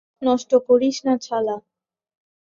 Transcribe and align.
নষ্ট 0.21 0.51
করিস 0.67 0.97
না 1.05 1.13
শালা। 1.21 1.55